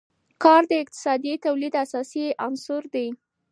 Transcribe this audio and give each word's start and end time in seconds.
کار 0.43 0.61
د 0.71 0.73
اقتصادي 0.83 1.33
تولید 1.45 1.73
اساسي 1.83 2.25
عنصر 2.45 2.83
دی. 2.93 3.07